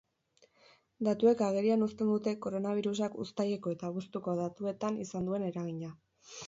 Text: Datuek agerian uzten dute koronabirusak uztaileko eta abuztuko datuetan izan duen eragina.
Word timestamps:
Datuek 1.07 1.43
agerian 1.49 1.85
uzten 1.87 2.09
dute 2.13 2.35
koronabirusak 2.47 3.21
uztaileko 3.27 3.75
eta 3.77 3.93
abuztuko 3.93 4.37
datuetan 4.45 5.03
izan 5.07 5.31
duen 5.31 5.49
eragina. 5.53 5.97